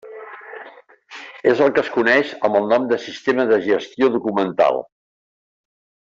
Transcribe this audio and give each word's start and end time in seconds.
És 1.51 1.61
el 1.65 1.73
que 1.75 1.83
es 1.87 1.91
coneix 1.97 2.31
amb 2.49 2.57
el 2.61 2.65
nom 2.73 2.87
de 2.93 2.99
sistema 3.05 3.45
de 3.53 3.61
gestió 3.67 4.11
documental. 4.19 4.83